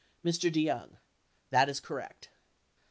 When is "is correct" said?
1.69-2.31